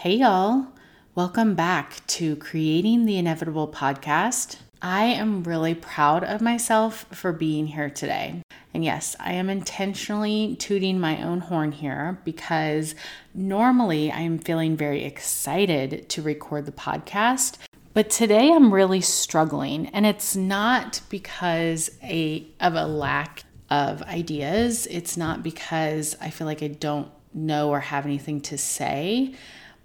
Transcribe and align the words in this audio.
Hey, 0.00 0.16
y'all. 0.16 0.66
Welcome 1.14 1.54
back 1.54 2.06
to 2.08 2.36
Creating 2.36 3.06
the 3.06 3.16
Inevitable 3.16 3.66
podcast. 3.66 4.58
I 4.82 5.04
am 5.04 5.42
really 5.42 5.74
proud 5.74 6.22
of 6.22 6.42
myself 6.42 7.06
for 7.12 7.32
being 7.32 7.68
here 7.68 7.88
today. 7.88 8.42
And 8.74 8.84
yes, 8.84 9.16
I 9.18 9.32
am 9.32 9.48
intentionally 9.48 10.54
tooting 10.56 11.00
my 11.00 11.22
own 11.22 11.40
horn 11.40 11.72
here 11.72 12.20
because 12.26 12.94
normally 13.32 14.12
I 14.12 14.20
am 14.20 14.38
feeling 14.38 14.76
very 14.76 15.02
excited 15.02 16.10
to 16.10 16.20
record 16.20 16.66
the 16.66 16.72
podcast. 16.72 17.56
But 17.94 18.10
today 18.10 18.52
I'm 18.52 18.74
really 18.74 19.00
struggling, 19.00 19.86
and 19.86 20.04
it's 20.04 20.36
not 20.36 21.00
because 21.08 21.90
a, 22.02 22.46
of 22.60 22.74
a 22.74 22.84
lack 22.84 23.44
of 23.70 24.02
ideas. 24.02 24.86
It's 24.88 25.16
not 25.16 25.42
because 25.42 26.14
I 26.20 26.28
feel 26.28 26.46
like 26.46 26.62
I 26.62 26.68
don't 26.68 27.08
know 27.32 27.70
or 27.70 27.80
have 27.80 28.04
anything 28.04 28.42
to 28.42 28.58
say 28.58 29.34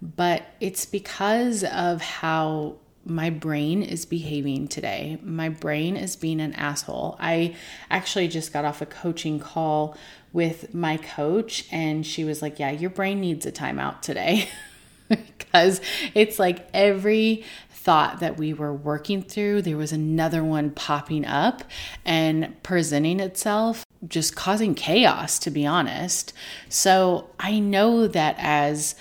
but 0.02 0.42
it's 0.60 0.84
because 0.84 1.62
of 1.62 2.02
how 2.02 2.74
my 3.04 3.30
brain 3.30 3.82
is 3.82 4.04
behaving 4.04 4.68
today. 4.68 5.18
My 5.22 5.48
brain 5.48 5.96
is 5.96 6.16
being 6.16 6.40
an 6.40 6.52
asshole. 6.54 7.16
I 7.20 7.56
actually 7.88 8.28
just 8.28 8.52
got 8.52 8.64
off 8.64 8.82
a 8.82 8.86
coaching 8.86 9.38
call 9.38 9.96
with 10.32 10.74
my 10.74 10.96
coach, 10.96 11.66
and 11.70 12.04
she 12.06 12.24
was 12.24 12.42
like, 12.42 12.58
Yeah, 12.58 12.70
your 12.70 12.90
brain 12.90 13.20
needs 13.20 13.46
a 13.46 13.52
timeout 13.52 14.02
today. 14.02 14.48
because 15.08 15.80
it's 16.14 16.38
like 16.38 16.68
every 16.72 17.44
thought 17.70 18.20
that 18.20 18.38
we 18.38 18.52
were 18.52 18.72
working 18.72 19.22
through, 19.22 19.62
there 19.62 19.76
was 19.76 19.92
another 19.92 20.42
one 20.42 20.70
popping 20.70 21.26
up 21.26 21.64
and 22.04 22.60
presenting 22.62 23.20
itself, 23.20 23.84
just 24.06 24.36
causing 24.36 24.74
chaos, 24.74 25.38
to 25.40 25.50
be 25.50 25.66
honest. 25.66 26.32
So 26.68 27.28
I 27.38 27.58
know 27.58 28.06
that 28.06 28.36
as 28.38 28.94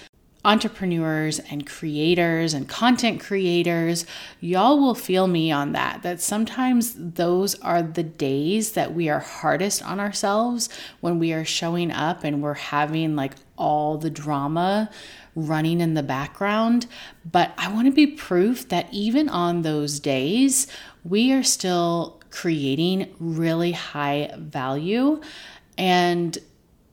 entrepreneurs 0.43 1.39
and 1.39 1.67
creators 1.67 2.53
and 2.53 2.67
content 2.67 3.19
creators, 3.19 4.05
y'all 4.39 4.79
will 4.79 4.95
feel 4.95 5.27
me 5.27 5.51
on 5.51 5.71
that. 5.73 6.01
That 6.01 6.19
sometimes 6.21 6.95
those 6.97 7.59
are 7.61 7.81
the 7.83 8.03
days 8.03 8.71
that 8.71 8.93
we 8.93 9.09
are 9.09 9.19
hardest 9.19 9.83
on 9.83 9.99
ourselves 9.99 10.69
when 10.99 11.19
we 11.19 11.31
are 11.33 11.45
showing 11.45 11.91
up 11.91 12.23
and 12.23 12.41
we're 12.41 12.55
having 12.55 13.15
like 13.15 13.33
all 13.57 13.97
the 13.97 14.09
drama 14.09 14.89
running 15.35 15.79
in 15.79 15.93
the 15.93 16.03
background. 16.03 16.87
But 17.29 17.53
I 17.57 17.71
want 17.71 17.85
to 17.87 17.93
be 17.93 18.07
proof 18.07 18.67
that 18.69 18.87
even 18.91 19.29
on 19.29 19.61
those 19.61 19.99
days, 19.99 20.67
we 21.03 21.31
are 21.31 21.43
still 21.43 22.19
creating 22.31 23.13
really 23.19 23.73
high 23.73 24.33
value 24.37 25.21
and 25.77 26.37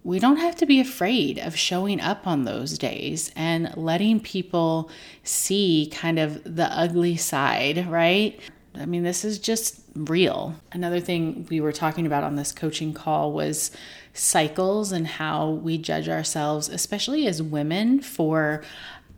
we 0.08 0.18
don't 0.18 0.38
have 0.38 0.56
to 0.56 0.64
be 0.64 0.80
afraid 0.80 1.38
of 1.38 1.54
showing 1.54 2.00
up 2.00 2.26
on 2.26 2.44
those 2.44 2.78
days 2.78 3.30
and 3.36 3.70
letting 3.76 4.18
people 4.18 4.90
see 5.22 5.92
kind 5.92 6.18
of 6.18 6.42
the 6.44 6.64
ugly 6.64 7.14
side, 7.14 7.86
right? 7.90 8.40
I 8.74 8.86
mean, 8.86 9.02
this 9.02 9.22
is 9.22 9.38
just 9.38 9.82
real. 9.94 10.54
Another 10.72 10.98
thing 10.98 11.46
we 11.50 11.60
were 11.60 11.74
talking 11.74 12.06
about 12.06 12.24
on 12.24 12.36
this 12.36 12.52
coaching 12.52 12.94
call 12.94 13.32
was 13.34 13.70
cycles 14.14 14.92
and 14.92 15.06
how 15.06 15.50
we 15.50 15.76
judge 15.76 16.08
ourselves, 16.08 16.70
especially 16.70 17.26
as 17.26 17.42
women, 17.42 18.00
for 18.00 18.62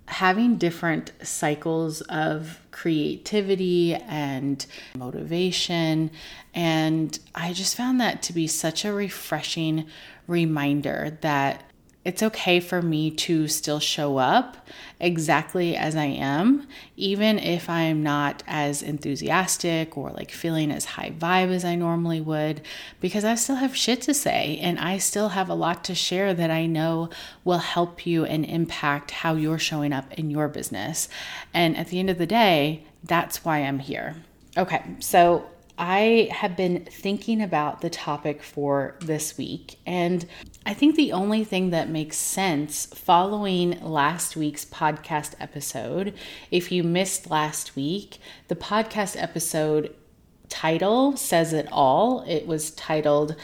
having 0.06 0.56
different 0.56 1.12
cycles 1.22 2.00
of 2.00 2.58
creativity 2.72 3.94
and 3.94 4.66
motivation. 4.96 6.10
And 6.52 7.16
I 7.32 7.52
just 7.52 7.76
found 7.76 8.00
that 8.00 8.22
to 8.24 8.32
be 8.32 8.48
such 8.48 8.84
a 8.84 8.92
refreshing 8.92 9.86
reminder 10.30 11.18
that 11.20 11.64
it's 12.02 12.22
okay 12.22 12.60
for 12.60 12.80
me 12.80 13.10
to 13.10 13.46
still 13.46 13.78
show 13.78 14.16
up 14.16 14.56
exactly 14.98 15.76
as 15.76 15.94
I 15.94 16.06
am, 16.06 16.66
even 16.96 17.38
if 17.38 17.68
I'm 17.68 18.02
not 18.02 18.42
as 18.46 18.82
enthusiastic 18.82 19.98
or 19.98 20.10
like 20.10 20.30
feeling 20.30 20.70
as 20.70 20.86
high 20.86 21.10
vibe 21.10 21.52
as 21.52 21.62
I 21.62 21.74
normally 21.74 22.22
would, 22.22 22.62
because 23.00 23.22
I 23.22 23.34
still 23.34 23.56
have 23.56 23.76
shit 23.76 24.00
to 24.02 24.14
say 24.14 24.58
and 24.62 24.78
I 24.78 24.96
still 24.96 25.30
have 25.30 25.50
a 25.50 25.54
lot 25.54 25.84
to 25.84 25.94
share 25.94 26.32
that 26.32 26.50
I 26.50 26.64
know 26.64 27.10
will 27.44 27.58
help 27.58 28.06
you 28.06 28.24
and 28.24 28.46
impact 28.46 29.10
how 29.10 29.34
you're 29.34 29.58
showing 29.58 29.92
up 29.92 30.10
in 30.14 30.30
your 30.30 30.48
business. 30.48 31.08
And 31.52 31.76
at 31.76 31.88
the 31.88 31.98
end 31.98 32.08
of 32.08 32.16
the 32.16 32.26
day, 32.26 32.84
that's 33.04 33.44
why 33.44 33.58
I'm 33.58 33.78
here. 33.78 34.16
Okay, 34.56 34.82
so 35.00 35.44
I 35.82 36.28
have 36.30 36.58
been 36.58 36.84
thinking 36.84 37.40
about 37.40 37.80
the 37.80 37.88
topic 37.88 38.42
for 38.42 38.98
this 39.00 39.38
week, 39.38 39.78
and 39.86 40.26
I 40.66 40.74
think 40.74 40.94
the 40.94 41.12
only 41.12 41.42
thing 41.42 41.70
that 41.70 41.88
makes 41.88 42.18
sense 42.18 42.84
following 42.84 43.80
last 43.82 44.36
week's 44.36 44.66
podcast 44.66 45.32
episode, 45.40 46.12
if 46.50 46.70
you 46.70 46.84
missed 46.84 47.30
last 47.30 47.76
week, 47.76 48.18
the 48.48 48.56
podcast 48.56 49.20
episode 49.20 49.96
title 50.50 51.16
says 51.16 51.54
it 51.54 51.66
all. 51.72 52.24
It 52.28 52.46
was 52.46 52.72
titled 52.72 53.34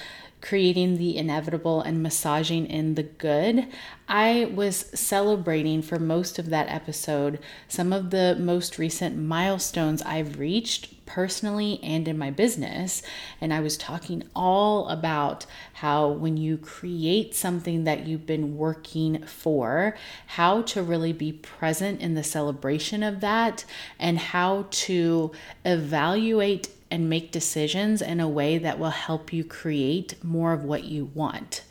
creating 0.46 0.96
the 0.96 1.16
inevitable 1.16 1.80
and 1.80 2.02
massaging 2.02 2.66
in 2.66 2.94
the 2.94 3.02
good. 3.02 3.66
I 4.08 4.52
was 4.54 4.76
celebrating 4.94 5.82
for 5.82 5.98
most 5.98 6.38
of 6.38 6.50
that 6.50 6.68
episode 6.68 7.40
some 7.66 7.92
of 7.92 8.10
the 8.10 8.36
most 8.38 8.78
recent 8.78 9.16
milestones 9.16 10.02
I've 10.02 10.38
reached 10.38 11.04
personally 11.04 11.80
and 11.82 12.06
in 12.06 12.16
my 12.16 12.30
business. 12.30 13.02
And 13.40 13.52
I 13.52 13.60
was 13.60 13.76
talking 13.76 14.22
all 14.36 14.88
about 14.88 15.46
how 15.74 16.08
when 16.08 16.36
you 16.36 16.58
create 16.58 17.34
something 17.34 17.84
that 17.84 18.06
you've 18.06 18.26
been 18.26 18.56
working 18.56 19.22
for, 19.24 19.96
how 20.26 20.62
to 20.62 20.82
really 20.82 21.12
be 21.12 21.32
present 21.32 22.00
in 22.00 22.14
the 22.14 22.24
celebration 22.24 23.02
of 23.02 23.20
that 23.20 23.64
and 23.98 24.18
how 24.18 24.66
to 24.70 25.32
evaluate 25.64 26.68
and 26.96 27.10
make 27.10 27.30
decisions 27.30 28.00
in 28.00 28.20
a 28.20 28.28
way 28.28 28.56
that 28.56 28.78
will 28.78 28.88
help 28.88 29.30
you 29.30 29.44
create 29.44 30.14
more 30.24 30.54
of 30.54 30.64
what 30.64 30.84
you 30.84 31.10
want. 31.12 31.62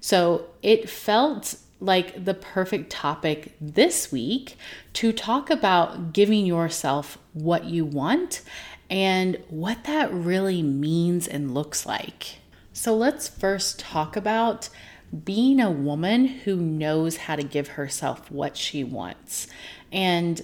So 0.00 0.46
it 0.60 0.90
felt 0.90 1.54
like 1.78 2.24
the 2.24 2.34
perfect 2.34 2.90
topic 2.90 3.54
this 3.60 4.10
week 4.10 4.56
to 4.94 5.12
talk 5.12 5.50
about 5.50 6.12
giving 6.12 6.44
yourself 6.44 7.16
what 7.32 7.66
you 7.66 7.84
want 7.84 8.42
and 8.90 9.40
what 9.50 9.84
that 9.84 10.12
really 10.12 10.64
means 10.64 11.28
and 11.28 11.54
looks 11.54 11.86
like. 11.86 12.38
So 12.72 12.96
let's 12.96 13.28
first 13.28 13.78
talk 13.78 14.16
about 14.16 14.68
being 15.24 15.60
a 15.60 15.70
woman 15.70 16.26
who 16.26 16.56
knows 16.56 17.18
how 17.18 17.36
to 17.36 17.44
give 17.44 17.68
herself 17.68 18.32
what 18.32 18.56
she 18.56 18.82
wants. 18.82 19.46
And 19.92 20.42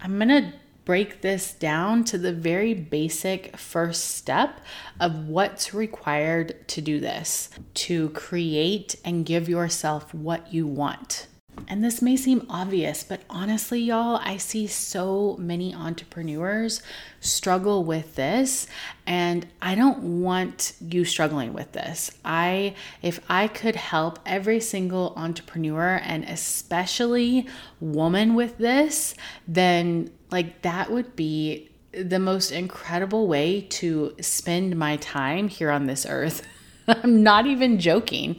I'm 0.00 0.18
going 0.18 0.30
to 0.30 0.52
break 0.86 1.20
this 1.20 1.52
down 1.52 2.04
to 2.04 2.16
the 2.16 2.32
very 2.32 2.72
basic 2.72 3.54
first 3.58 4.16
step 4.16 4.60
of 4.98 5.28
what's 5.28 5.74
required 5.74 6.66
to 6.68 6.80
do 6.80 7.00
this 7.00 7.50
to 7.74 8.08
create 8.10 8.96
and 9.04 9.26
give 9.26 9.48
yourself 9.48 10.14
what 10.14 10.54
you 10.54 10.66
want. 10.66 11.26
And 11.68 11.82
this 11.82 12.00
may 12.00 12.16
seem 12.16 12.46
obvious, 12.48 13.02
but 13.02 13.22
honestly, 13.28 13.80
y'all, 13.80 14.20
I 14.22 14.36
see 14.36 14.66
so 14.66 15.36
many 15.38 15.74
entrepreneurs 15.74 16.82
struggle 17.20 17.82
with 17.82 18.14
this, 18.14 18.66
and 19.06 19.46
I 19.60 19.74
don't 19.74 20.22
want 20.22 20.74
you 20.80 21.04
struggling 21.04 21.52
with 21.52 21.72
this. 21.72 22.10
I 22.24 22.74
if 23.02 23.20
I 23.28 23.48
could 23.48 23.76
help 23.76 24.18
every 24.24 24.60
single 24.60 25.12
entrepreneur 25.16 26.00
and 26.04 26.24
especially 26.24 27.46
woman 27.80 28.34
with 28.34 28.58
this, 28.58 29.14
then 29.48 30.10
like 30.30 30.62
that 30.62 30.90
would 30.90 31.16
be 31.16 31.70
the 31.92 32.18
most 32.18 32.50
incredible 32.50 33.26
way 33.26 33.62
to 33.62 34.14
spend 34.20 34.76
my 34.76 34.96
time 34.96 35.48
here 35.48 35.70
on 35.70 35.86
this 35.86 36.06
earth. 36.08 36.46
I'm 36.88 37.22
not 37.22 37.46
even 37.46 37.80
joking, 37.80 38.36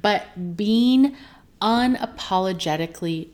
but 0.00 0.56
being 0.56 1.16
unapologetically 1.60 3.28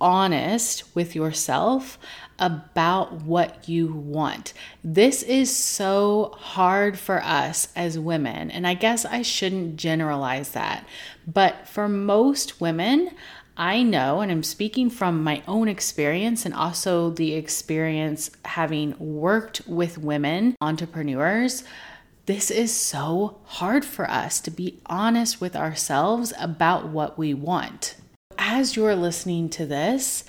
honest 0.00 0.82
with 0.96 1.14
yourself 1.14 1.96
about 2.38 3.12
what 3.22 3.68
you 3.68 3.86
want. 3.86 4.52
This 4.82 5.22
is 5.22 5.56
so 5.56 6.34
hard 6.38 6.98
for 6.98 7.22
us 7.22 7.68
as 7.76 7.98
women, 7.98 8.50
and 8.50 8.66
I 8.66 8.74
guess 8.74 9.04
I 9.04 9.22
shouldn't 9.22 9.76
generalize 9.76 10.50
that. 10.50 10.84
But 11.26 11.68
for 11.68 11.88
most 11.88 12.60
women, 12.60 13.12
I 13.56 13.82
know, 13.82 14.20
and 14.20 14.32
I'm 14.32 14.42
speaking 14.42 14.90
from 14.90 15.22
my 15.22 15.42
own 15.46 15.68
experience 15.68 16.44
and 16.44 16.54
also 16.54 17.10
the 17.10 17.34
experience 17.34 18.30
having 18.44 18.96
worked 18.98 19.60
with 19.68 19.98
women 19.98 20.56
entrepreneurs 20.60 21.62
this 22.26 22.50
is 22.50 22.72
so 22.72 23.38
hard 23.44 23.84
for 23.84 24.08
us 24.08 24.40
to 24.42 24.50
be 24.50 24.80
honest 24.86 25.40
with 25.40 25.56
ourselves 25.56 26.32
about 26.38 26.88
what 26.88 27.18
we 27.18 27.34
want. 27.34 27.96
As 28.38 28.76
you're 28.76 28.96
listening 28.96 29.48
to 29.50 29.66
this, 29.66 30.24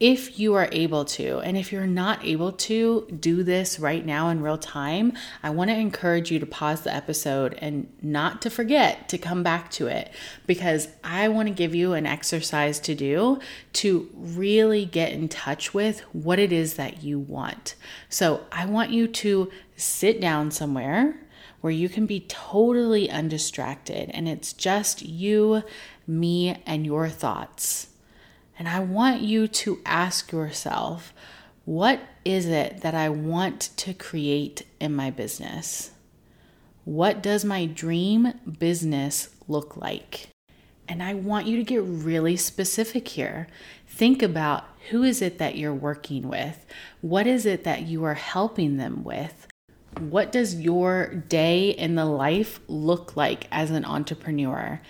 if 0.00 0.38
you 0.38 0.54
are 0.54 0.68
able 0.70 1.04
to. 1.04 1.40
And 1.40 1.56
if 1.56 1.72
you're 1.72 1.86
not 1.86 2.24
able 2.24 2.52
to 2.52 3.06
do 3.18 3.42
this 3.42 3.80
right 3.80 4.04
now 4.04 4.28
in 4.28 4.42
real 4.42 4.58
time, 4.58 5.12
I 5.42 5.50
want 5.50 5.70
to 5.70 5.76
encourage 5.76 6.30
you 6.30 6.38
to 6.38 6.46
pause 6.46 6.82
the 6.82 6.94
episode 6.94 7.58
and 7.60 7.92
not 8.00 8.40
to 8.42 8.50
forget 8.50 9.08
to 9.08 9.18
come 9.18 9.42
back 9.42 9.70
to 9.72 9.88
it 9.88 10.12
because 10.46 10.88
I 11.02 11.28
want 11.28 11.48
to 11.48 11.54
give 11.54 11.74
you 11.74 11.94
an 11.94 12.06
exercise 12.06 12.78
to 12.80 12.94
do 12.94 13.40
to 13.74 14.08
really 14.14 14.84
get 14.84 15.12
in 15.12 15.28
touch 15.28 15.74
with 15.74 16.00
what 16.12 16.38
it 16.38 16.52
is 16.52 16.74
that 16.74 17.02
you 17.02 17.18
want. 17.18 17.74
So 18.08 18.44
I 18.52 18.66
want 18.66 18.90
you 18.90 19.08
to 19.08 19.50
sit 19.76 20.20
down 20.20 20.52
somewhere 20.52 21.16
where 21.60 21.72
you 21.72 21.88
can 21.88 22.06
be 22.06 22.20
totally 22.20 23.10
undistracted 23.10 24.10
and 24.10 24.28
it's 24.28 24.52
just 24.52 25.02
you, 25.02 25.62
me, 26.06 26.62
and 26.66 26.86
your 26.86 27.08
thoughts. 27.08 27.88
And 28.58 28.68
I 28.68 28.80
want 28.80 29.22
you 29.22 29.46
to 29.48 29.80
ask 29.84 30.32
yourself, 30.32 31.12
what 31.64 32.00
is 32.24 32.46
it 32.46 32.80
that 32.80 32.94
I 32.94 33.08
want 33.08 33.70
to 33.76 33.94
create 33.94 34.66
in 34.80 34.94
my 34.94 35.10
business? 35.10 35.90
What 36.84 37.22
does 37.22 37.44
my 37.44 37.66
dream 37.66 38.32
business 38.58 39.28
look 39.46 39.76
like? 39.76 40.28
And 40.88 41.02
I 41.02 41.12
want 41.14 41.46
you 41.46 41.58
to 41.58 41.62
get 41.62 41.82
really 41.82 42.36
specific 42.36 43.08
here. 43.08 43.46
Think 43.86 44.22
about 44.22 44.64
who 44.90 45.02
is 45.02 45.20
it 45.20 45.38
that 45.38 45.56
you're 45.56 45.74
working 45.74 46.28
with? 46.28 46.64
What 47.02 47.26
is 47.26 47.44
it 47.44 47.64
that 47.64 47.82
you 47.82 48.04
are 48.04 48.14
helping 48.14 48.78
them 48.78 49.04
with? 49.04 49.46
What 49.98 50.30
does 50.30 50.60
your 50.60 51.14
day 51.14 51.70
in 51.70 51.94
the 51.94 52.04
life 52.04 52.60
look 52.68 53.16
like 53.16 53.48
as 53.50 53.70
an 53.70 53.84
entrepreneur? 53.84 54.80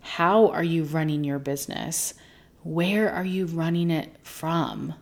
How 0.00 0.48
are 0.48 0.62
you 0.62 0.84
running 0.84 1.24
your 1.24 1.38
business? 1.38 2.14
Where 2.62 3.10
are 3.10 3.24
you 3.24 3.46
running 3.46 3.90
it 3.90 4.16
from? 4.22 4.94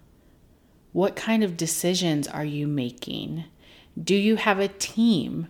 What 0.92 1.16
kind 1.16 1.44
of 1.44 1.56
decisions 1.56 2.26
are 2.26 2.44
you 2.44 2.66
making? 2.66 3.44
Do 4.02 4.14
you 4.14 4.36
have 4.36 4.58
a 4.58 4.68
team? 4.68 5.48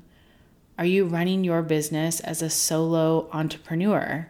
Are 0.79 0.85
you 0.85 1.05
running 1.05 1.45
your 1.45 1.63
business 1.63 2.21
as 2.21 2.43
a 2.43 2.51
solo 2.51 3.29
entrepreneur? 3.33 4.29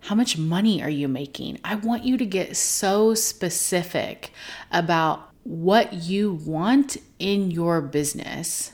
How 0.00 0.14
much 0.14 0.38
money 0.38 0.82
are 0.82 0.90
you 0.90 1.08
making? 1.08 1.58
I 1.62 1.74
want 1.74 2.04
you 2.04 2.16
to 2.16 2.24
get 2.24 2.56
so 2.56 3.14
specific 3.14 4.32
about 4.70 5.31
what 5.44 5.92
you 5.92 6.32
want 6.32 6.96
in 7.18 7.50
your 7.50 7.80
business. 7.80 8.72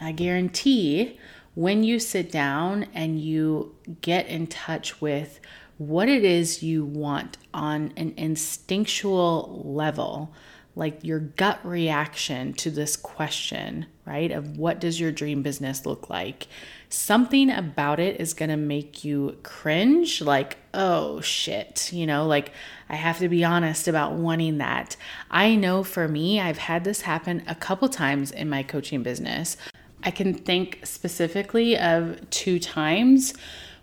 I 0.00 0.12
guarantee 0.12 1.18
when 1.54 1.84
you 1.84 1.98
sit 1.98 2.30
down 2.32 2.86
and 2.94 3.20
you 3.20 3.74
get 4.00 4.26
in 4.26 4.46
touch 4.46 5.00
with 5.00 5.40
what 5.78 6.08
it 6.08 6.24
is 6.24 6.62
you 6.62 6.84
want 6.84 7.38
on 7.54 7.92
an 7.96 8.14
instinctual 8.16 9.62
level, 9.64 10.32
like 10.76 11.02
your 11.02 11.18
gut 11.18 11.58
reaction 11.64 12.52
to 12.54 12.70
this 12.70 12.96
question, 12.96 13.86
right? 14.04 14.30
Of 14.30 14.58
what 14.58 14.80
does 14.80 15.00
your 15.00 15.10
dream 15.12 15.42
business 15.42 15.86
look 15.86 16.10
like? 16.10 16.48
Something 16.92 17.50
about 17.50 18.00
it 18.00 18.20
is 18.20 18.34
going 18.34 18.48
to 18.50 18.56
make 18.56 19.04
you 19.04 19.38
cringe, 19.44 20.20
like, 20.20 20.58
oh 20.74 21.20
shit, 21.20 21.92
you 21.92 22.04
know, 22.04 22.26
like 22.26 22.52
I 22.88 22.96
have 22.96 23.20
to 23.20 23.28
be 23.28 23.44
honest 23.44 23.86
about 23.86 24.14
wanting 24.14 24.58
that. 24.58 24.96
I 25.30 25.54
know 25.54 25.84
for 25.84 26.08
me, 26.08 26.40
I've 26.40 26.58
had 26.58 26.82
this 26.82 27.02
happen 27.02 27.44
a 27.46 27.54
couple 27.54 27.88
times 27.88 28.32
in 28.32 28.50
my 28.50 28.64
coaching 28.64 29.04
business. 29.04 29.56
I 30.02 30.10
can 30.10 30.34
think 30.34 30.80
specifically 30.82 31.78
of 31.78 32.28
two 32.30 32.58
times 32.58 33.34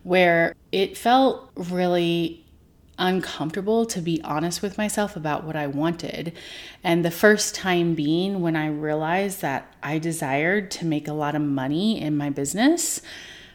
where 0.04 0.54
it 0.74 0.98
felt 0.98 1.50
really 1.56 2.46
uncomfortable 2.98 3.86
to 3.86 4.02
be 4.02 4.22
honest 4.24 4.62
with 4.62 4.78
myself 4.78 5.16
about 5.16 5.44
what 5.44 5.56
I 5.56 5.68
wanted. 5.68 6.34
And 6.84 7.04
the 7.04 7.12
first 7.12 7.56
time 7.56 7.94
being 7.96 8.42
when 8.42 8.56
I 8.56 8.68
realized 8.68 9.42
that 9.42 9.74
I 9.84 10.00
desired 10.00 10.72
to 10.72 10.86
make 10.86 11.08
a 11.08 11.14
lot 11.14 11.36
of 11.36 11.42
money 11.42 12.02
in 12.02 12.18
my 12.18 12.30
business 12.30 13.02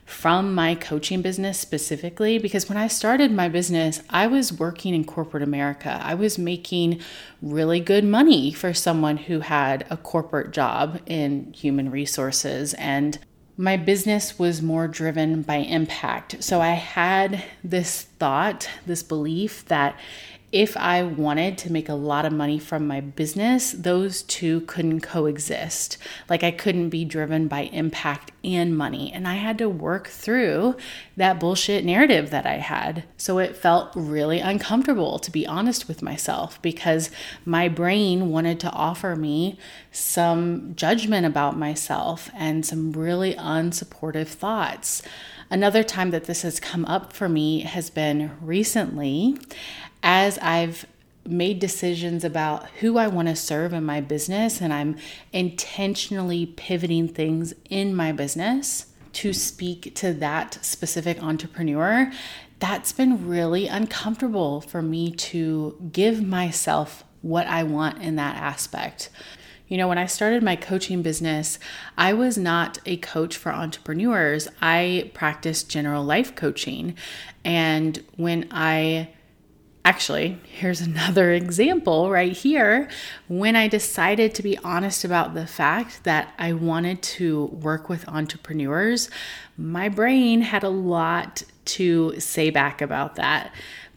from 0.05 0.55
my 0.55 0.75
coaching 0.75 1.23
business 1.23 1.59
specifically 1.59 2.39
because 2.39 2.69
when 2.69 2.77
I 2.77 2.87
started 2.87 3.33
my 3.33 3.49
business, 3.49 4.03
I 4.11 4.27
was 4.27 4.53
working 4.53 4.95
in 4.95 5.05
corporate 5.05 5.43
America. 5.43 6.01
I 6.03 6.15
was 6.15 6.39
making 6.39 7.01
really 7.41 7.81
good 7.81 8.05
money 8.05 8.53
for 8.53 8.75
someone 8.75 9.17
who 9.17 9.41
had 9.41 9.87
a 9.91 9.97
corporate 9.97 10.51
job 10.53 11.01
in 11.07 11.53
human 11.55 11.91
resources 11.91 12.75
and 12.75 13.19
my 13.57 13.77
business 13.77 14.39
was 14.39 14.63
more 14.63 14.89
driven 14.89 15.43
by 15.43 15.57
impact. 15.57 16.43
So 16.43 16.61
I 16.61 16.71
had 16.71 17.45
this 17.63 18.03
thought, 18.19 18.69
this 18.87 19.03
belief 19.03 19.65
that 19.67 19.99
if 20.53 20.77
I 20.77 21.03
wanted 21.03 21.57
to 21.59 21.73
make 21.73 21.89
a 21.89 21.95
lot 21.95 22.27
of 22.27 22.33
money 22.33 22.59
from 22.59 22.87
my 22.87 23.01
business, 23.01 23.73
those 23.73 24.23
two 24.23 24.61
couldn't 24.63 25.01
coexist. 25.01 25.97
Like 26.29 26.45
I 26.45 26.51
couldn't 26.51 26.91
be 26.91 27.07
driven 27.07 27.49
by 27.49 27.63
impact 27.73 28.33
and 28.45 28.77
money. 28.77 29.11
And 29.15 29.27
I 29.27 29.37
had 29.37 29.57
to 29.59 29.69
work 29.71 30.09
through 30.09 30.77
that 31.17 31.41
bullshit 31.41 31.87
narrative 31.87 32.29
that 32.31 32.45
I 32.45 32.59
had. 32.59 33.05
So 33.17 33.39
it 33.39 33.57
felt 33.57 33.93
really 33.95 34.41
uncomfortable, 34.41 35.19
to 35.21 35.31
be 35.31 35.47
honest 35.47 35.89
with 35.89 36.03
myself, 36.03 36.61
because 36.61 37.11
my 37.47 37.69
brain 37.69 38.29
wanted 38.29 38.61
to 38.61 38.71
offer 38.73 39.17
me 39.17 39.59
some 39.91 40.75
judgment 40.75 41.25
about 41.25 41.57
myself 41.57 42.29
and 42.35 42.67
some 42.67 42.93
really 42.93 43.35
unsupportive 43.37 44.29
thoughts. 44.29 45.03
Another 45.49 45.83
time 45.83 46.11
that 46.11 46.25
this 46.25 46.43
has 46.43 46.61
come 46.61 46.85
up 46.87 47.13
for 47.13 47.29
me 47.29 47.61
has 47.61 47.91
been 47.91 48.33
recently 48.41 49.39
as 50.15 50.39
I've 50.43 50.85
made 51.27 51.59
decisions 51.59 52.23
about 52.23 52.69
who 52.81 52.99
I 52.99 53.07
want 53.07 53.29
to 53.29 53.35
serve 53.35 53.73
in 53.73 53.83
my 53.83 54.03
business 54.03 54.61
and 54.61 54.71
I'm 54.71 54.97
intentionally 55.33 56.45
pivoting 56.45 57.09
things 57.09 57.55
in 57.71 57.97
my 57.97 58.13
business 58.13 58.89
to 59.15 59.33
speak 59.33 59.95
to 59.95 60.13
that 60.13 60.63
specific 60.63 61.23
entrepreneur, 61.23 62.13
that's 62.59 62.93
been 62.93 63.27
really 63.27 63.69
uncomfortable 63.69 64.61
for 64.61 64.83
me 64.83 65.13
to 65.13 65.79
give 65.91 66.23
myself 66.23 67.05
what 67.23 67.47
I 67.47 67.63
want 67.63 68.03
in 68.03 68.17
that 68.17 68.37
aspect. 68.37 69.09
You 69.67 69.79
know, 69.79 69.89
when 69.89 69.97
I 69.97 70.05
started 70.05 70.43
my 70.43 70.57
coaching 70.57 71.01
business, 71.01 71.59
I 71.97 72.13
was 72.13 72.37
not 72.37 72.79
a 72.85 72.99
coach 72.99 73.39
for 73.39 73.51
entrepreneurs. 73.51 74.47
I 74.61 75.11
practiced 75.15 75.71
general 75.71 76.05
life 76.05 76.37
coaching. 76.37 76.97
And 77.47 78.05
when 78.17 78.49
I 78.51 79.09
Actually, 79.85 80.39
here's 80.45 80.81
another 80.81 81.33
example 81.43 82.11
right 82.11 82.33
here. 82.33 82.89
When 83.29 83.57
I 83.57 83.69
decided 83.69 84.35
to 84.35 84.43
be 84.43 84.57
honest 84.59 85.05
about 85.05 85.35
the 85.35 85.47
fact 85.47 86.05
that 86.05 86.33
I 86.39 86.53
wanted 86.53 87.03
to 87.03 87.47
work 87.47 87.89
with 87.89 88.09
entrepreneurs, 88.09 89.11
my 89.57 89.89
brain 89.89 90.43
had 90.43 90.63
a 90.63 90.69
lot 90.69 91.43
to 91.65 92.19
say 92.21 92.51
back 92.51 92.81
about 92.81 93.17
that. 93.17 93.53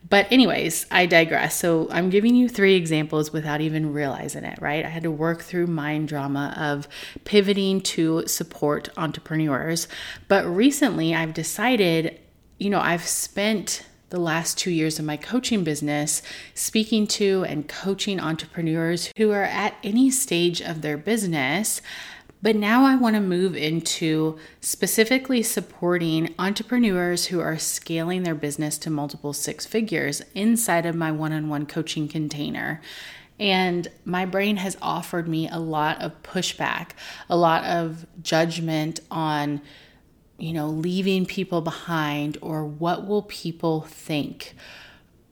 But, 0.07 0.31
anyways, 0.31 0.85
I 0.91 1.07
digress. 1.07 1.57
So, 1.57 1.87
I'm 1.89 2.11
giving 2.11 2.35
you 2.35 2.47
three 2.47 2.75
examples 2.75 3.33
without 3.33 3.59
even 3.59 3.91
realizing 3.91 4.43
it, 4.43 4.59
right? 4.61 4.85
I 4.85 4.89
had 4.89 5.01
to 5.01 5.09
work 5.09 5.41
through 5.41 5.65
mind 5.65 6.07
drama 6.09 6.53
of 6.57 6.87
pivoting 7.23 7.81
to 7.81 8.27
support 8.27 8.89
entrepreneurs. 8.97 9.87
But 10.27 10.45
recently, 10.45 11.15
I've 11.15 11.33
decided, 11.33 12.19
you 12.59 12.69
know, 12.69 12.79
I've 12.79 13.07
spent 13.07 13.83
the 14.15 14.21
last 14.21 14.57
two 14.57 14.71
years 14.71 14.97
of 14.97 15.03
my 15.03 15.17
coaching 15.17 15.65
business 15.65 16.21
speaking 16.53 17.05
to 17.05 17.43
and 17.49 17.67
coaching 17.67 18.17
entrepreneurs 18.17 19.11
who 19.17 19.31
are 19.31 19.43
at 19.43 19.75
any 19.83 20.09
stage 20.09 20.61
of 20.61 20.81
their 20.81 20.97
business. 20.97 21.81
But 22.41 22.55
now 22.55 22.85
I 22.85 22.95
want 22.95 23.15
to 23.15 23.21
move 23.21 23.57
into 23.57 24.37
specifically 24.61 25.43
supporting 25.43 26.33
entrepreneurs 26.39 27.25
who 27.25 27.41
are 27.41 27.57
scaling 27.57 28.23
their 28.23 28.35
business 28.35 28.77
to 28.79 28.89
multiple 28.89 29.33
six 29.33 29.65
figures 29.65 30.21
inside 30.33 30.85
of 30.85 30.95
my 30.95 31.11
one 31.11 31.33
on 31.33 31.49
one 31.49 31.65
coaching 31.65 32.07
container. 32.07 32.81
And 33.37 33.89
my 34.05 34.25
brain 34.25 34.55
has 34.57 34.77
offered 34.81 35.27
me 35.27 35.49
a 35.49 35.59
lot 35.59 36.01
of 36.01 36.23
pushback, 36.23 36.91
a 37.29 37.35
lot 37.35 37.65
of 37.65 38.05
judgment 38.21 39.01
on 39.11 39.59
you 40.37 40.53
know, 40.53 40.67
leaving 40.67 41.25
people 41.25 41.61
behind 41.61 42.37
or 42.41 42.65
what 42.65 43.07
will 43.07 43.23
people 43.23 43.81
think. 43.81 44.55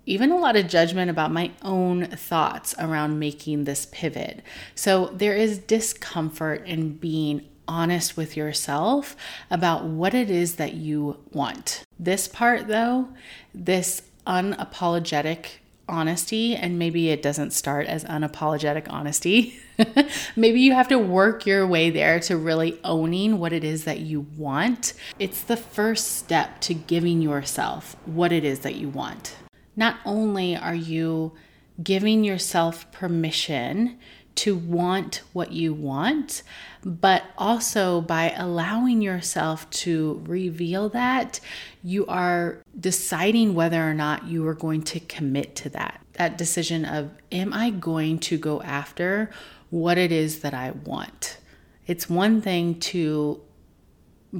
Even 0.05 0.31
a 0.31 0.37
lot 0.37 0.55
of 0.55 0.67
judgment 0.67 1.09
about 1.09 1.31
my 1.31 1.51
own 1.61 2.07
thoughts 2.07 2.75
around 2.77 3.19
making 3.19 3.63
this 3.63 3.87
pivot. 3.91 4.41
So 4.75 5.07
there 5.07 5.35
is 5.35 5.59
discomfort 5.59 6.65
in 6.67 6.97
being 6.97 7.47
honest 7.67 8.17
with 8.17 8.35
yourself 8.35 9.15
about 9.49 9.85
what 9.85 10.13
it 10.13 10.29
is 10.29 10.55
that 10.55 10.73
you 10.73 11.17
want. 11.31 11.83
This 11.97 12.27
part, 12.27 12.67
though, 12.67 13.09
this 13.53 14.03
unapologetic 14.27 15.45
honesty, 15.87 16.55
and 16.55 16.79
maybe 16.79 17.09
it 17.09 17.21
doesn't 17.21 17.51
start 17.51 17.87
as 17.87 18.03
unapologetic 18.05 18.87
honesty. 18.89 19.59
maybe 20.35 20.61
you 20.61 20.73
have 20.73 20.87
to 20.87 20.97
work 20.97 21.45
your 21.45 21.67
way 21.67 21.89
there 21.89 22.19
to 22.21 22.37
really 22.37 22.79
owning 22.83 23.39
what 23.39 23.53
it 23.53 23.63
is 23.63 23.85
that 23.85 23.99
you 23.99 24.21
want. 24.37 24.93
It's 25.19 25.41
the 25.41 25.57
first 25.57 26.17
step 26.17 26.61
to 26.61 26.73
giving 26.73 27.21
yourself 27.21 27.95
what 28.05 28.31
it 28.31 28.43
is 28.43 28.59
that 28.59 28.75
you 28.75 28.89
want. 28.89 29.35
Not 29.75 29.97
only 30.05 30.55
are 30.55 30.75
you 30.75 31.33
giving 31.81 32.23
yourself 32.23 32.91
permission 32.91 33.97
to 34.35 34.55
want 34.55 35.21
what 35.33 35.51
you 35.51 35.73
want, 35.73 36.43
but 36.83 37.23
also 37.37 38.01
by 38.01 38.31
allowing 38.31 39.01
yourself 39.01 39.69
to 39.69 40.23
reveal 40.25 40.89
that, 40.89 41.39
you 41.83 42.05
are 42.07 42.59
deciding 42.79 43.53
whether 43.53 43.87
or 43.87 43.93
not 43.93 44.27
you 44.27 44.45
are 44.47 44.53
going 44.53 44.81
to 44.83 44.99
commit 44.99 45.55
to 45.57 45.69
that. 45.69 46.01
That 46.13 46.37
decision 46.37 46.85
of, 46.85 47.11
am 47.31 47.53
I 47.53 47.69
going 47.69 48.19
to 48.19 48.37
go 48.37 48.61
after 48.61 49.31
what 49.69 49.97
it 49.97 50.11
is 50.11 50.39
that 50.39 50.53
I 50.53 50.71
want? 50.71 51.37
It's 51.85 52.09
one 52.09 52.41
thing 52.41 52.79
to 52.79 53.41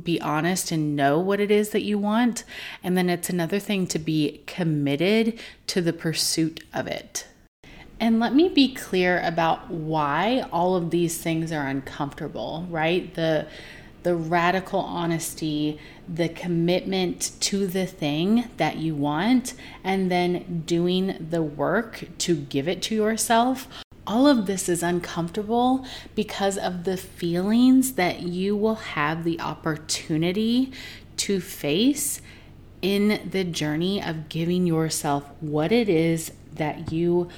be 0.01 0.19
honest 0.21 0.71
and 0.71 0.95
know 0.95 1.19
what 1.19 1.39
it 1.39 1.51
is 1.51 1.69
that 1.69 1.83
you 1.83 1.99
want, 1.99 2.43
and 2.83 2.97
then 2.97 3.09
it's 3.09 3.29
another 3.29 3.59
thing 3.59 3.85
to 3.87 3.99
be 3.99 4.41
committed 4.47 5.39
to 5.67 5.81
the 5.81 5.93
pursuit 5.93 6.63
of 6.73 6.87
it. 6.87 7.27
And 8.03 8.19
let 8.19 8.35
me 8.35 8.49
be 8.49 8.73
clear 8.73 9.21
about 9.23 9.71
why 9.71 10.45
all 10.51 10.75
of 10.75 10.89
these 10.89 11.21
things 11.21 11.53
are 11.53 11.65
uncomfortable, 11.65 12.67
right? 12.69 13.13
The 13.13 13.47
the 14.03 14.13
radical 14.13 14.81
honesty, 14.81 15.79
the 16.13 16.27
commitment 16.27 17.31
to 17.39 17.65
the 17.65 17.85
thing 17.85 18.49
that 18.57 18.75
you 18.75 18.93
want, 18.93 19.53
and 19.85 20.11
then 20.11 20.63
doing 20.65 21.27
the 21.29 21.41
work 21.41 22.03
to 22.17 22.35
give 22.35 22.67
it 22.67 22.81
to 22.81 22.95
yourself. 22.95 23.69
All 24.05 24.27
of 24.27 24.47
this 24.47 24.67
is 24.67 24.83
uncomfortable 24.83 25.85
because 26.13 26.57
of 26.57 26.83
the 26.83 26.97
feelings 26.97 27.93
that 27.93 28.23
you 28.23 28.57
will 28.57 28.75
have 28.75 29.23
the 29.23 29.39
opportunity 29.39 30.73
to 31.15 31.39
face 31.39 32.21
in 32.81 33.29
the 33.31 33.45
journey 33.45 34.03
of 34.03 34.27
giving 34.27 34.67
yourself 34.67 35.23
what 35.39 35.71
it 35.71 35.87
is 35.87 36.33
that 36.55 36.91
you 36.91 37.13
want. 37.13 37.31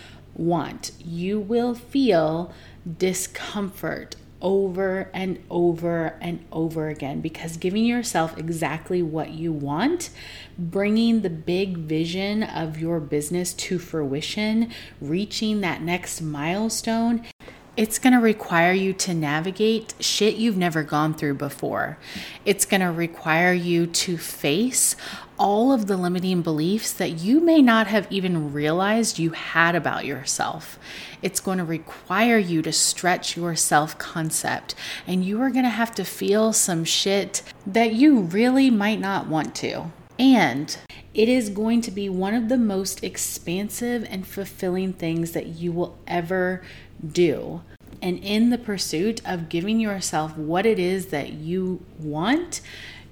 You 1.00 1.40
will 1.40 1.74
feel 1.74 2.54
discomfort 2.98 4.16
over 4.42 5.10
and 5.14 5.42
over 5.50 6.18
and 6.22 6.46
over 6.52 6.90
again 6.90 7.20
because 7.22 7.58
giving 7.58 7.86
yourself 7.86 8.38
exactly 8.38 9.02
what 9.02 9.32
you 9.32 9.52
want, 9.52 10.12
bringing 10.58 11.22
the 11.22 11.30
big 11.30 11.78
vision 11.78 12.44
of 12.44 12.78
your 12.78 13.00
business 13.00 13.54
to 13.54 13.80
fruition, 13.80 14.72
reaching 15.02 15.62
that 15.62 15.82
next 15.82 16.22
milestone, 16.22 17.26
it's 17.78 18.00
going 18.00 18.14
to 18.14 18.20
require 18.20 18.72
you 18.72 18.94
to 18.94 19.14
navigate 19.14 19.94
shit 20.00 20.36
you've 20.36 20.58
never 20.58 20.84
gone 20.84 21.14
through 21.14 21.34
before. 21.34 21.98
It's 22.46 22.66
going 22.66 22.82
to 22.82 22.92
require 22.92 23.54
you 23.54 23.86
to 23.88 24.18
face 24.18 24.96
all 25.38 25.74
of 25.74 25.88
the 25.88 25.98
limiting 25.98 26.42
beliefs 26.42 26.94
that 26.94 27.20
you 27.20 27.42
may 27.42 27.62
not 27.62 27.88
have 27.88 28.08
even 28.10 28.54
realized 28.54 29.20
you 29.20 29.32
had 29.32 29.76
about 29.76 30.06
yourself. 30.06 30.80
It's 31.22 31.42
going 31.42 31.58
to 31.58 31.66
require 31.66 32.38
you 32.38 32.62
to 32.62 32.72
stretch 32.72 33.36
your 33.36 33.56
self 33.56 33.98
concept, 33.98 34.76
and 35.06 35.26
you 35.26 35.42
are 35.42 35.50
going 35.50 35.66
to 35.66 35.70
have 35.70 35.94
to 35.96 36.06
feel 36.06 36.54
some 36.54 36.86
shit 36.86 37.42
that 37.68 37.94
you 37.94 38.20
really 38.22 38.70
might 38.70 39.02
not 39.02 39.28
want 39.28 39.54
to. 39.56 39.92
And 40.18 40.78
it 41.14 41.28
is 41.28 41.50
going 41.50 41.82
to 41.82 41.92
be 41.92 42.10
one 42.10 42.34
of 42.34 42.50
the 42.50 42.58
most 42.58 43.04
expansive 43.04 44.06
and 44.10 44.28
fulfilling 44.28 44.94
things 44.94 45.32
that 45.32 45.48
you 45.48 45.72
will 45.72 45.98
ever 46.08 46.62
do. 47.06 47.62
And 48.02 48.20
in 48.20 48.50
the 48.50 48.58
pursuit 48.58 49.22
of 49.26 49.50
giving 49.50 49.80
yourself 49.80 50.38
what 50.38 50.66
it 50.66 50.80
is 50.80 51.08
that 51.08 51.34
you 51.34 51.84
want, 52.00 52.62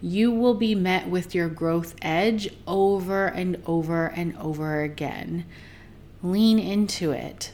you 0.01 0.31
will 0.31 0.53
be 0.53 0.75
met 0.75 1.07
with 1.07 1.33
your 1.33 1.47
growth 1.47 1.95
edge 2.01 2.49
over 2.67 3.27
and 3.27 3.61
over 3.65 4.07
and 4.07 4.35
over 4.37 4.81
again. 4.81 5.45
Lean 6.21 6.59
into 6.59 7.11
it. 7.11 7.51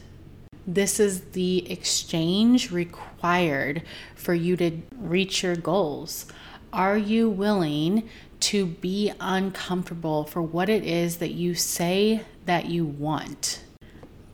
This 0.65 0.99
is 0.99 1.21
the 1.31 1.71
exchange 1.71 2.71
required 2.71 3.83
for 4.15 4.33
you 4.33 4.55
to 4.57 4.81
reach 4.97 5.43
your 5.43 5.55
goals. 5.55 6.25
Are 6.73 6.97
you 6.97 7.29
willing 7.29 8.09
to 8.41 8.65
be 8.65 9.11
uncomfortable 9.19 10.25
for 10.25 10.41
what 10.41 10.69
it 10.69 10.83
is 10.83 11.17
that 11.17 11.31
you 11.31 11.55
say 11.55 12.21
that 12.45 12.65
you 12.65 12.85
want? 12.85 13.63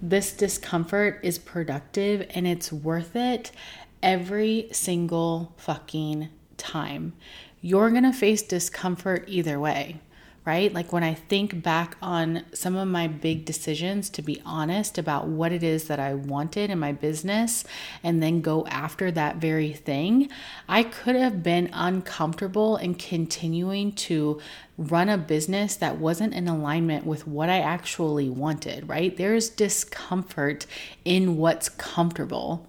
This 0.01 0.33
discomfort 0.33 1.19
is 1.23 1.37
productive 1.37 2.27
and 2.31 2.45
it's 2.45 2.71
worth 2.71 3.15
it 3.15 3.51
every 4.03 4.67
single 4.71 5.53
fucking 5.57 6.29
time. 6.57 7.13
You're 7.61 7.89
to 8.03 8.13
face 8.13 8.41
discomfort 8.41 9.25
either 9.27 9.59
way, 9.59 9.99
right? 10.45 10.71
Like 10.71 10.93
when 10.93 11.03
I 11.03 11.15
think 11.15 11.63
back 11.63 11.97
on 12.01 12.43
some 12.53 12.75
of 12.75 12.87
my 12.87 13.07
big 13.07 13.45
decisions 13.45 14.09
to 14.11 14.21
be 14.21 14.41
honest 14.45 14.99
about 14.99 15.27
what 15.27 15.51
it 15.51 15.63
is 15.63 15.85
that 15.85 15.99
I 15.99 16.13
wanted 16.13 16.69
in 16.69 16.77
my 16.77 16.91
business 16.91 17.63
and 18.03 18.21
then 18.21 18.41
go 18.41 18.65
after 18.67 19.09
that 19.11 19.37
very 19.37 19.73
thing, 19.73 20.29
I 20.69 20.83
could 20.83 21.15
have 21.15 21.41
been 21.41 21.69
uncomfortable 21.73 22.77
in 22.77 22.93
continuing 22.93 23.93
to 23.93 24.39
run 24.77 25.09
a 25.09 25.17
business 25.17 25.75
that 25.77 25.97
wasn't 25.97 26.33
in 26.33 26.47
alignment 26.47 27.05
with 27.05 27.25
what 27.25 27.49
I 27.49 27.59
actually 27.59 28.29
wanted, 28.29 28.87
right? 28.87 29.15
There's 29.15 29.49
discomfort 29.49 30.67
in 31.03 31.37
what's 31.37 31.69
comfortable. 31.69 32.67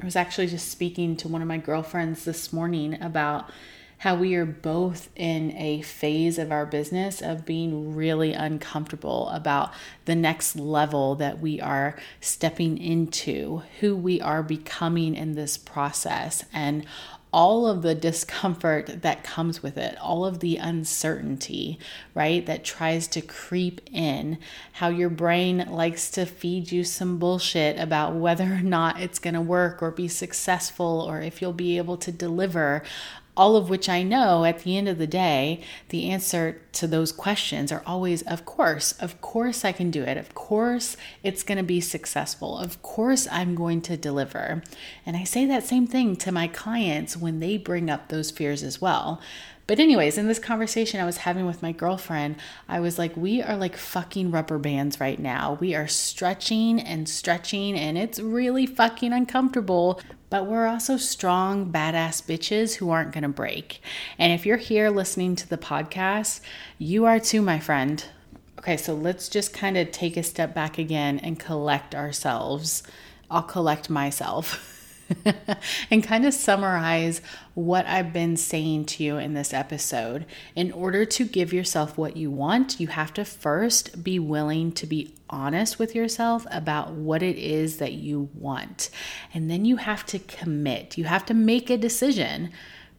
I 0.00 0.04
was 0.04 0.16
actually 0.16 0.48
just 0.48 0.68
speaking 0.68 1.16
to 1.16 1.28
one 1.28 1.40
of 1.40 1.48
my 1.48 1.56
girlfriends 1.56 2.24
this 2.24 2.52
morning 2.52 3.00
about 3.00 3.48
how 3.98 4.14
we 4.14 4.34
are 4.34 4.44
both 4.44 5.08
in 5.16 5.56
a 5.56 5.80
phase 5.82 6.38
of 6.38 6.52
our 6.52 6.66
business 6.66 7.22
of 7.22 7.46
being 7.46 7.94
really 7.94 8.32
uncomfortable 8.32 9.28
about 9.30 9.72
the 10.04 10.14
next 10.14 10.56
level 10.56 11.14
that 11.14 11.40
we 11.40 11.60
are 11.60 11.96
stepping 12.20 12.76
into, 12.78 13.62
who 13.80 13.96
we 13.96 14.20
are 14.20 14.42
becoming 14.42 15.14
in 15.14 15.34
this 15.34 15.56
process, 15.56 16.44
and 16.52 16.84
all 17.32 17.66
of 17.66 17.82
the 17.82 17.94
discomfort 17.94 19.02
that 19.02 19.22
comes 19.22 19.62
with 19.62 19.76
it, 19.76 19.98
all 20.00 20.24
of 20.24 20.40
the 20.40 20.56
uncertainty, 20.56 21.78
right, 22.14 22.46
that 22.46 22.64
tries 22.64 23.06
to 23.08 23.20
creep 23.20 23.80
in, 23.92 24.38
how 24.72 24.88
your 24.88 25.10
brain 25.10 25.66
likes 25.68 26.10
to 26.10 26.24
feed 26.24 26.72
you 26.72 26.82
some 26.82 27.18
bullshit 27.18 27.78
about 27.78 28.14
whether 28.14 28.44
or 28.44 28.62
not 28.62 29.00
it's 29.00 29.18
going 29.18 29.34
to 29.34 29.40
work 29.40 29.82
or 29.82 29.90
be 29.90 30.08
successful 30.08 31.04
or 31.06 31.20
if 31.20 31.42
you'll 31.42 31.52
be 31.52 31.76
able 31.76 31.98
to 31.98 32.10
deliver 32.10 32.82
all 33.36 33.56
of 33.56 33.68
which 33.68 33.88
I 33.88 34.02
know 34.02 34.44
at 34.44 34.60
the 34.60 34.76
end 34.76 34.88
of 34.88 34.98
the 34.98 35.06
day, 35.06 35.62
the 35.90 36.08
answer 36.08 36.60
to 36.72 36.86
those 36.86 37.12
questions 37.12 37.70
are 37.70 37.82
always, 37.86 38.22
of 38.22 38.44
course, 38.44 38.92
of 38.92 39.20
course 39.20 39.64
I 39.64 39.72
can 39.72 39.90
do 39.90 40.02
it. 40.02 40.16
Of 40.16 40.34
course 40.34 40.96
it's 41.22 41.42
going 41.42 41.58
to 41.58 41.64
be 41.64 41.80
successful. 41.80 42.58
Of 42.58 42.82
course 42.82 43.28
I'm 43.30 43.54
going 43.54 43.82
to 43.82 43.96
deliver. 43.96 44.62
And 45.04 45.16
I 45.16 45.24
say 45.24 45.44
that 45.46 45.64
same 45.64 45.86
thing 45.86 46.16
to 46.16 46.32
my 46.32 46.48
clients 46.48 47.16
when 47.16 47.40
they 47.40 47.58
bring 47.58 47.90
up 47.90 48.08
those 48.08 48.30
fears 48.30 48.62
as 48.62 48.80
well. 48.80 49.20
But, 49.66 49.80
anyways, 49.80 50.16
in 50.16 50.28
this 50.28 50.38
conversation 50.38 51.00
I 51.00 51.04
was 51.04 51.18
having 51.18 51.44
with 51.44 51.60
my 51.60 51.72
girlfriend, 51.72 52.36
I 52.68 52.78
was 52.78 52.98
like, 52.98 53.16
we 53.16 53.42
are 53.42 53.56
like 53.56 53.76
fucking 53.76 54.30
rubber 54.30 54.58
bands 54.58 55.00
right 55.00 55.18
now. 55.18 55.58
We 55.60 55.74
are 55.74 55.88
stretching 55.88 56.80
and 56.80 57.08
stretching, 57.08 57.76
and 57.76 57.98
it's 57.98 58.20
really 58.20 58.66
fucking 58.66 59.12
uncomfortable. 59.12 60.00
But 60.28 60.46
we're 60.46 60.66
also 60.66 60.96
strong, 60.96 61.70
badass 61.70 62.22
bitches 62.22 62.76
who 62.76 62.90
aren't 62.90 63.12
gonna 63.12 63.28
break. 63.28 63.80
And 64.18 64.32
if 64.32 64.44
you're 64.44 64.56
here 64.56 64.90
listening 64.90 65.36
to 65.36 65.48
the 65.48 65.58
podcast, 65.58 66.40
you 66.78 67.04
are 67.04 67.20
too, 67.20 67.42
my 67.42 67.58
friend. 67.58 68.04
Okay, 68.58 68.76
so 68.76 68.94
let's 68.94 69.28
just 69.28 69.52
kind 69.52 69.76
of 69.76 69.92
take 69.92 70.16
a 70.16 70.22
step 70.22 70.54
back 70.54 70.78
again 70.78 71.20
and 71.20 71.38
collect 71.38 71.94
ourselves. 71.94 72.82
I'll 73.30 73.42
collect 73.42 73.88
myself. 73.88 74.72
and 75.90 76.02
kind 76.02 76.26
of 76.26 76.34
summarize 76.34 77.20
what 77.54 77.86
I've 77.86 78.12
been 78.12 78.36
saying 78.36 78.86
to 78.86 79.04
you 79.04 79.18
in 79.18 79.34
this 79.34 79.54
episode. 79.54 80.26
In 80.54 80.72
order 80.72 81.04
to 81.04 81.24
give 81.24 81.52
yourself 81.52 81.96
what 81.96 82.16
you 82.16 82.30
want, 82.30 82.80
you 82.80 82.88
have 82.88 83.14
to 83.14 83.24
first 83.24 84.02
be 84.02 84.18
willing 84.18 84.72
to 84.72 84.86
be 84.86 85.14
honest 85.28 85.78
with 85.78 85.94
yourself 85.94 86.46
about 86.50 86.92
what 86.92 87.22
it 87.22 87.36
is 87.36 87.78
that 87.78 87.92
you 87.92 88.28
want. 88.34 88.90
And 89.34 89.50
then 89.50 89.64
you 89.64 89.76
have 89.76 90.06
to 90.06 90.18
commit, 90.18 90.96
you 90.96 91.04
have 91.04 91.26
to 91.26 91.34
make 91.34 91.70
a 91.70 91.76
decision 91.76 92.52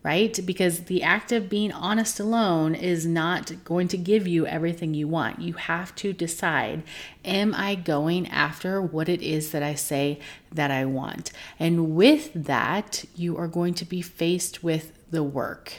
right? 0.07 0.39
Because 0.46 0.86
the 0.86 1.03
act 1.03 1.34
of 1.34 1.50
being 1.50 1.72
honest 1.74 2.17
alone 2.17 2.75
is 2.75 3.05
not 3.05 3.65
going 3.65 3.89
to 3.89 3.98
give 3.98 4.25
you 4.25 4.48
everything 4.48 4.93
you 4.93 5.05
want. 5.05 5.41
You 5.41 5.53
have 5.53 5.93
to 5.96 6.13
decide 6.13 6.84
am 7.25 7.53
I 7.53 7.75
going 7.75 8.25
after 8.29 8.81
what 8.81 9.10
it 9.10 9.22
is 9.22 9.51
that 9.51 9.63
I 9.63 9.75
say 9.75 10.19
that 10.53 10.72
I 10.72 10.86
want? 10.86 11.31
And 11.60 11.93
with 11.93 12.31
that, 12.34 13.03
you 13.15 13.36
are 13.36 13.50
going 13.50 13.74
to 13.74 13.86
be 13.86 14.01
faced 14.01 14.63
with 14.63 14.93
the 15.12 15.24
work 15.24 15.74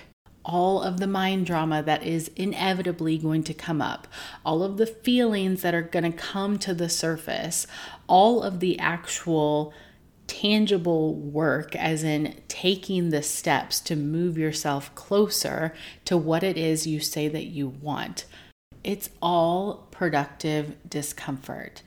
all 0.48 0.82
of 0.82 0.98
the 0.98 1.06
mind 1.06 1.46
drama 1.46 1.82
that 1.82 2.02
is 2.02 2.30
inevitably 2.34 3.18
going 3.18 3.44
to 3.44 3.54
come 3.54 3.82
up, 3.82 4.08
all 4.44 4.62
of 4.62 4.78
the 4.78 4.86
feelings 4.86 5.62
that 5.62 5.74
are 5.74 5.82
going 5.82 6.10
to 6.10 6.18
come 6.18 6.58
to 6.58 6.74
the 6.74 6.88
surface, 6.88 7.66
all 8.08 8.42
of 8.42 8.60
the 8.60 8.78
actual 8.78 9.72
tangible 10.26 11.14
work, 11.14 11.76
as 11.76 12.02
in 12.02 12.34
taking 12.48 13.10
the 13.10 13.22
steps 13.22 13.80
to 13.80 13.94
move 13.94 14.38
yourself 14.38 14.94
closer 14.94 15.74
to 16.04 16.16
what 16.16 16.42
it 16.42 16.56
is 16.56 16.86
you 16.86 17.00
say 17.00 17.28
that 17.28 17.46
you 17.46 17.68
want. 17.68 18.24
It's 18.82 19.10
all 19.20 19.86
productive 19.90 20.76
discomfort. 20.88 21.82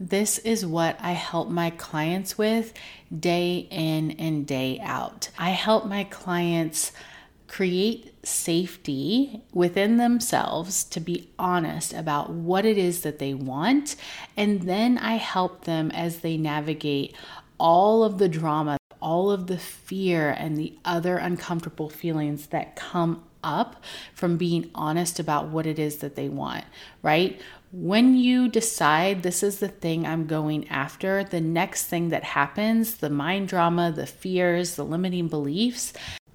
This 0.00 0.38
is 0.38 0.66
what 0.66 0.96
I 1.00 1.12
help 1.12 1.48
my 1.48 1.70
clients 1.70 2.36
with 2.36 2.74
day 3.16 3.68
in 3.70 4.12
and 4.12 4.44
day 4.46 4.80
out. 4.82 5.28
I 5.38 5.50
help 5.50 5.86
my 5.86 6.04
clients 6.04 6.90
create 7.48 8.14
safety 8.26 9.42
within 9.52 9.96
themselves 9.96 10.84
to 10.84 11.00
be 11.00 11.28
honest 11.38 11.92
about 11.92 12.30
what 12.30 12.64
it 12.64 12.78
is 12.78 13.02
that 13.02 13.18
they 13.18 13.34
want. 13.34 13.96
And 14.36 14.62
then 14.62 14.98
I 14.98 15.16
help 15.16 15.64
them 15.64 15.90
as 15.90 16.18
they 16.18 16.36
navigate 16.36 17.14
all 17.58 18.02
of 18.02 18.18
the 18.18 18.28
drama, 18.28 18.78
all 19.00 19.30
of 19.30 19.46
the 19.46 19.58
fear, 19.58 20.30
and 20.30 20.56
the 20.56 20.76
other 20.84 21.18
uncomfortable 21.18 21.90
feelings 21.90 22.46
that 22.48 22.76
come 22.76 23.22
up 23.42 23.84
from 24.14 24.36
being 24.36 24.70
honest 24.74 25.20
about 25.20 25.48
what 25.48 25.66
it 25.66 25.78
is 25.78 25.98
that 25.98 26.16
they 26.16 26.28
want, 26.28 26.64
right? 27.02 27.40
When 27.72 28.16
you 28.16 28.48
decide 28.48 29.22
this 29.22 29.42
is 29.42 29.58
the 29.58 29.68
thing 29.68 30.06
I'm 30.06 30.26
going 30.26 30.68
after, 30.68 31.24
the 31.24 31.40
next 31.40 31.86
thing 31.86 32.08
that 32.08 32.24
happens, 32.24 32.96
the 32.96 33.10
mind 33.10 33.48
drama, 33.48 33.92
the 33.92 34.06
fears, 34.06 34.76
the 34.76 34.84
limiting 34.84 35.28
beliefs, 35.28 35.92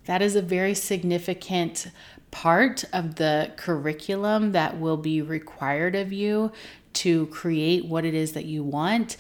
that 0.10 0.24
is 0.24 0.36
a 0.36 0.42
very 0.42 0.74
significant 0.74 1.86
part 2.32 2.84
of 2.94 3.18
the 3.18 3.52
curriculum 3.58 4.54
that 4.54 4.80
will 4.80 4.98
be 4.98 5.22
required 5.22 5.94
of 5.94 6.12
you 6.12 6.52
to 6.94 7.28
create 7.28 7.86
what 7.86 8.04
it 8.04 8.16
is 8.16 8.32
that 8.32 8.46
you 8.46 8.64
want. 8.64 9.18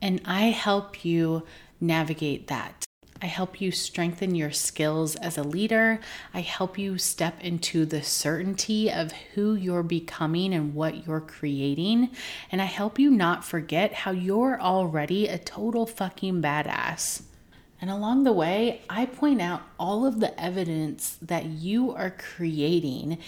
And 0.00 0.20
I 0.24 0.42
help 0.42 1.04
you 1.04 1.42
navigate 1.80 2.46
that. 2.46 2.84
I 3.20 3.26
help 3.26 3.60
you 3.60 3.72
strengthen 3.72 4.36
your 4.36 4.52
skills 4.52 5.16
as 5.16 5.38
a 5.38 5.42
leader. 5.42 5.98
I 6.32 6.42
help 6.42 6.78
you 6.78 6.98
step 6.98 7.42
into 7.42 7.84
the 7.84 8.04
certainty 8.04 8.92
of 8.92 9.10
who 9.34 9.56
you're 9.56 9.82
becoming 9.82 10.54
and 10.54 10.72
what 10.72 11.04
you're 11.04 11.20
creating. 11.20 12.10
And 12.52 12.62
I 12.62 12.66
help 12.66 13.00
you 13.00 13.10
not 13.10 13.44
forget 13.44 13.92
how 13.92 14.12
you're 14.12 14.60
already 14.60 15.26
a 15.26 15.36
total 15.36 15.84
fucking 15.84 16.40
badass. 16.40 17.22
And 17.80 17.90
along 17.90 18.24
the 18.24 18.32
way, 18.32 18.82
I 18.90 19.06
point 19.06 19.40
out 19.40 19.62
all 19.78 20.04
of 20.04 20.20
the 20.20 20.38
evidence 20.40 21.16
that 21.22 21.46
you 21.46 21.92
are 21.92 22.10
creating 22.10 23.18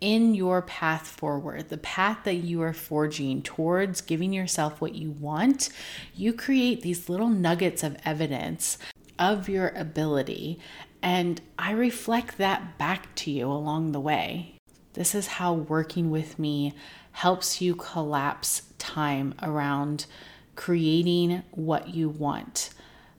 in 0.00 0.34
your 0.34 0.62
path 0.62 1.06
forward, 1.06 1.68
the 1.68 1.78
path 1.78 2.18
that 2.24 2.36
you 2.36 2.62
are 2.62 2.72
forging 2.72 3.42
towards 3.42 4.00
giving 4.00 4.32
yourself 4.32 4.80
what 4.80 4.94
you 4.94 5.10
want. 5.10 5.70
You 6.14 6.32
create 6.32 6.82
these 6.82 7.08
little 7.08 7.28
nuggets 7.28 7.82
of 7.82 7.96
evidence 8.04 8.78
of 9.18 9.48
your 9.48 9.68
ability, 9.70 10.58
and 11.02 11.40
I 11.58 11.72
reflect 11.72 12.38
that 12.38 12.78
back 12.78 13.14
to 13.16 13.30
you 13.30 13.50
along 13.50 13.92
the 13.92 14.00
way. 14.00 14.54
This 14.94 15.14
is 15.14 15.26
how 15.26 15.52
working 15.52 16.10
with 16.10 16.38
me 16.38 16.74
helps 17.12 17.60
you 17.60 17.74
collapse 17.74 18.62
time 18.78 19.34
around 19.42 20.06
creating 20.54 21.42
what 21.50 21.88
you 21.94 22.08
want 22.08 22.70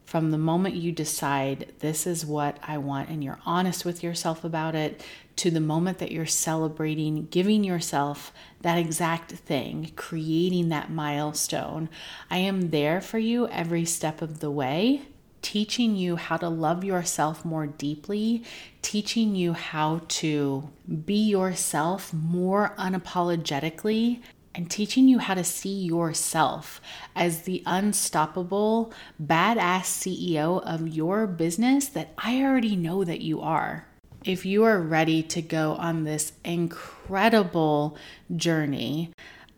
from 0.10 0.32
the 0.32 0.40
moment 0.40 0.74
you 0.74 0.92
decide 0.92 1.72
this 1.82 2.08
is 2.08 2.26
what 2.26 2.58
I 2.64 2.80
want 2.80 3.10
and 3.10 3.24
you're 3.24 3.38
honest 3.46 3.86
with 3.86 4.02
yourself 4.02 4.44
about 4.44 4.74
it 4.74 5.04
to 5.36 5.52
the 5.52 5.60
moment 5.60 6.00
that 6.00 6.12
you're 6.12 6.26
celebrating 6.26 7.28
giving 7.28 7.64
yourself 7.64 8.34
that 8.62 8.80
exact 8.80 9.34
thing, 9.34 9.92
creating 9.96 10.70
that 10.70 10.90
milestone. 10.90 11.90
I 12.28 12.38
am 12.38 12.72
there 12.72 13.02
for 13.02 13.20
you 13.20 13.50
every 13.50 13.86
step 13.86 14.24
of 14.24 14.40
the 14.40 14.50
way, 14.50 15.04
teaching 15.44 15.96
you 15.96 16.16
how 16.16 16.38
to 16.38 16.50
love 16.50 16.84
yourself 16.84 17.46
more 17.46 17.68
deeply, 17.68 18.44
teaching 18.82 19.36
you 19.36 19.54
how 19.54 20.02
to 20.08 20.72
be 21.06 21.22
yourself 21.22 22.12
more 22.16 22.74
unapologetically 22.80 24.24
and 24.60 24.70
teaching 24.70 25.08
you 25.08 25.20
how 25.20 25.34
to 25.34 25.44
see 25.46 25.86
yourself 25.86 26.82
as 27.16 27.44
the 27.44 27.64
unstoppable, 27.66 28.92
badass 29.24 29.84
CEO 29.84 30.62
of 30.66 30.86
your 30.86 31.26
business 31.28 31.88
that 31.88 32.12
I 32.18 32.44
already 32.44 32.76
know 32.76 33.06
that 33.06 33.22
you 33.22 33.40
are. 33.40 33.88
If 34.26 34.46
you 34.46 34.66
are 34.66 34.82
ready 34.82 35.24
to 35.24 35.42
go 35.42 35.76
on 35.76 36.04
this 36.04 36.34
incredible 36.44 37.96
journey, 38.36 39.14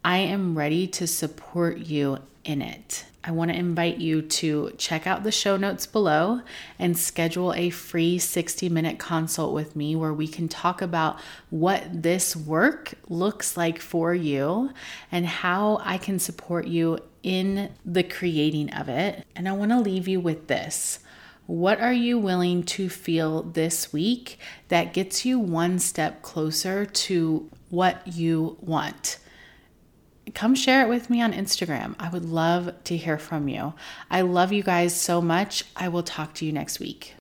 I 0.06 0.20
am 0.20 0.56
ready 0.56 0.86
to 0.90 1.08
support 1.08 1.80
you 1.80 2.20
in 2.44 2.62
it. 2.62 3.06
I 3.24 3.32
want 3.32 3.52
to 3.52 3.58
invite 3.58 3.98
you 3.98 4.24
to 4.24 4.72
check 4.78 5.06
out 5.06 5.24
the 5.24 5.32
show 5.32 5.56
notes 5.56 5.86
below 5.86 6.42
and 6.80 6.98
schedule 6.98 7.54
a 7.54 7.70
free 7.70 8.18
60 8.18 8.68
minute 8.70 8.98
consult 8.98 9.54
with 9.54 9.76
me 9.76 9.96
where 9.96 10.14
we 10.14 10.28
can 10.28 10.48
talk 10.48 10.82
about 10.82 11.20
what 11.52 12.02
this 12.02 12.36
work 12.36 12.94
looks 13.10 13.56
like 13.56 13.80
for 13.80 14.16
you 14.16 14.72
and 15.12 15.28
how 15.28 15.80
I 15.84 16.00
can 16.00 16.18
support 16.18 16.66
you 16.66 16.98
in 17.22 17.70
the 17.86 18.04
creating 18.04 18.74
of 18.74 18.90
it. 18.90 19.24
And 19.36 19.48
I 19.48 19.52
want 19.52 19.72
to 19.72 19.80
leave 19.80 20.08
you 20.08 20.20
with 20.20 20.48
this. 20.48 21.00
What 21.46 21.80
are 21.80 21.94
you 21.94 22.18
willing 22.18 22.64
to 22.64 22.90
feel 22.90 23.44
this 23.44 23.94
week 23.94 24.40
that 24.70 24.94
gets 24.94 25.26
you 25.26 25.38
one 25.38 25.78
step 25.78 26.24
closer 26.24 26.86
to 26.86 27.50
what 27.70 28.08
you 28.08 28.58
want? 28.62 29.18
Come 30.34 30.56
share 30.56 30.82
it 30.86 30.90
with 30.90 31.10
me 31.10 31.22
on 31.22 31.34
Instagram. 31.34 31.96
I 32.00 32.10
would 32.10 32.26
love 32.26 32.84
to 32.86 32.98
hear 32.98 33.18
from 33.18 33.48
you. 33.48 33.74
I 34.10 34.22
love 34.22 34.52
you 34.52 34.64
guys 34.64 35.00
so 35.00 35.22
much. 35.22 35.64
I 35.76 35.88
will 35.90 36.04
talk 36.04 36.34
to 36.36 36.46
you 36.46 36.52
next 36.52 36.80
week. 36.80 37.16